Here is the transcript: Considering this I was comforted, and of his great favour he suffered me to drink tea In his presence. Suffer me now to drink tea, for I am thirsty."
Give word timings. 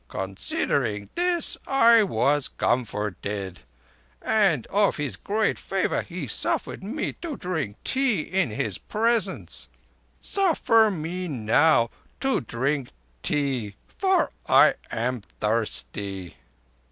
Considering 0.09 1.11
this 1.13 1.57
I 1.67 2.01
was 2.01 2.47
comforted, 2.47 3.59
and 4.19 4.65
of 4.65 4.97
his 4.97 5.15
great 5.15 5.59
favour 5.59 6.01
he 6.01 6.25
suffered 6.25 6.83
me 6.83 7.13
to 7.21 7.37
drink 7.37 7.75
tea 7.83 8.21
In 8.21 8.49
his 8.49 8.79
presence. 8.79 9.67
Suffer 10.19 10.89
me 10.89 11.27
now 11.27 11.91
to 12.19 12.41
drink 12.41 12.89
tea, 13.21 13.75
for 13.87 14.31
I 14.49 14.73
am 14.89 15.21
thirsty." 15.39 16.35